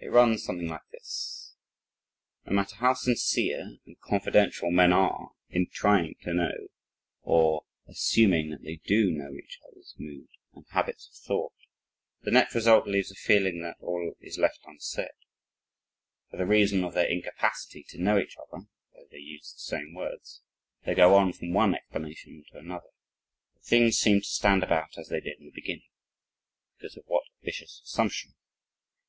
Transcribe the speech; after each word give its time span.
It 0.00 0.08
runs 0.10 0.42
something 0.42 0.66
like 0.66 0.88
this: 0.90 1.54
No 2.44 2.54
matter 2.56 2.74
how 2.74 2.94
sincere 2.94 3.78
and 3.86 4.00
confidential 4.00 4.72
men 4.72 4.92
are 4.92 5.30
in 5.48 5.68
trying 5.70 6.16
to 6.22 6.34
know 6.34 6.68
or 7.22 7.66
assuming 7.86 8.50
that 8.50 8.62
they 8.64 8.80
do 8.84 9.12
know 9.12 9.32
each 9.36 9.60
other's 9.68 9.94
mood 9.96 10.26
and 10.54 10.66
habits 10.70 11.08
of 11.08 11.14
thought, 11.24 11.52
the 12.22 12.32
net 12.32 12.52
result 12.52 12.88
leaves 12.88 13.12
a 13.12 13.14
feeling 13.14 13.62
that 13.62 13.76
all 13.78 14.16
is 14.18 14.38
left 14.38 14.58
unsaid; 14.66 15.12
for 16.32 16.36
the 16.36 16.46
reason 16.46 16.82
of 16.82 16.92
their 16.94 17.06
incapacity 17.08 17.84
to 17.90 18.02
know 18.02 18.18
each 18.18 18.36
other, 18.38 18.64
though 18.92 19.06
they 19.12 19.18
use 19.18 19.52
the 19.52 19.60
same 19.60 19.94
words. 19.94 20.42
They 20.84 20.96
go 20.96 21.14
on 21.14 21.32
from 21.32 21.52
one 21.52 21.76
explanation 21.76 22.42
to 22.50 22.58
another 22.58 22.90
but 23.54 23.62
things 23.62 23.98
seem 23.98 24.18
to 24.22 24.26
stand 24.26 24.64
about 24.64 24.98
as 24.98 25.10
they 25.10 25.20
did 25.20 25.38
in 25.38 25.44
the 25.46 25.52
beginning 25.52 25.86
"because 26.76 26.96
of 26.96 27.04
that 27.06 27.22
vicious 27.44 27.80
assumption." 27.84 28.34